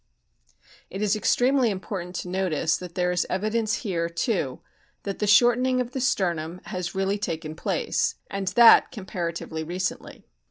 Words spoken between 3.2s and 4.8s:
evidence here too